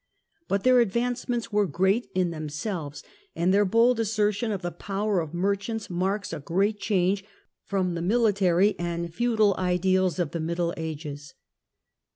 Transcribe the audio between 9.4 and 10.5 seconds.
INTRODUCTION ix ideals of the